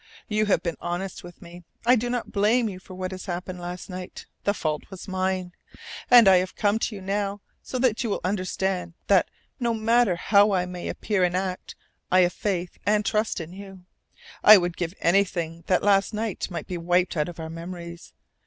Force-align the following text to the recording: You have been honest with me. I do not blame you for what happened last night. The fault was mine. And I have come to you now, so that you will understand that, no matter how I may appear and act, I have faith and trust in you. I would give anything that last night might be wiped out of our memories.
You 0.27 0.47
have 0.47 0.63
been 0.63 0.77
honest 0.81 1.23
with 1.23 1.43
me. 1.43 1.63
I 1.85 1.95
do 1.95 2.09
not 2.09 2.31
blame 2.31 2.67
you 2.67 2.79
for 2.79 2.95
what 2.95 3.11
happened 3.11 3.59
last 3.61 3.87
night. 3.87 4.25
The 4.45 4.53
fault 4.55 4.89
was 4.89 5.07
mine. 5.07 5.51
And 6.09 6.27
I 6.27 6.37
have 6.37 6.55
come 6.55 6.79
to 6.79 6.95
you 6.95 7.01
now, 7.01 7.41
so 7.61 7.77
that 7.77 8.03
you 8.03 8.09
will 8.09 8.21
understand 8.23 8.95
that, 9.05 9.29
no 9.59 9.75
matter 9.75 10.15
how 10.15 10.53
I 10.53 10.65
may 10.65 10.87
appear 10.89 11.23
and 11.23 11.37
act, 11.37 11.75
I 12.11 12.21
have 12.21 12.33
faith 12.33 12.79
and 12.83 13.05
trust 13.05 13.39
in 13.39 13.53
you. 13.53 13.85
I 14.43 14.57
would 14.57 14.75
give 14.75 14.95
anything 15.01 15.65
that 15.67 15.83
last 15.83 16.15
night 16.15 16.49
might 16.49 16.65
be 16.65 16.79
wiped 16.79 17.15
out 17.15 17.29
of 17.29 17.39
our 17.39 17.51
memories. 17.51 18.11